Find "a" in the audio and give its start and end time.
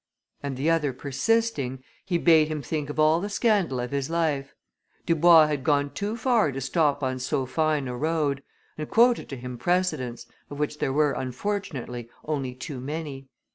7.87-7.95